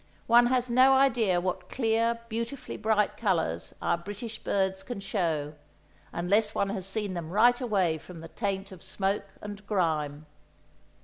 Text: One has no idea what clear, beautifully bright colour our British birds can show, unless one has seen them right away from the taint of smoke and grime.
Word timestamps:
One 0.25 0.47
has 0.47 0.67
no 0.67 0.93
idea 0.93 1.39
what 1.39 1.69
clear, 1.69 2.21
beautifully 2.27 2.75
bright 2.75 3.17
colour 3.17 3.59
our 3.83 3.99
British 3.99 4.39
birds 4.39 4.81
can 4.81 4.99
show, 4.99 5.53
unless 6.11 6.55
one 6.55 6.69
has 6.69 6.87
seen 6.87 7.13
them 7.13 7.29
right 7.29 7.61
away 7.61 7.99
from 7.99 8.21
the 8.21 8.27
taint 8.27 8.71
of 8.71 8.81
smoke 8.81 9.25
and 9.43 9.63
grime. 9.67 10.25